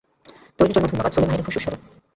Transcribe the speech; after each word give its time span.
তারির 0.59 0.73
জন্য 0.75 0.85
ধন্যবাদ, 0.87 1.11
সুলেমান 1.13 1.33
এটা 1.33 1.43
খুবই 1.43 1.55
সুস্বাদু। 1.55 1.77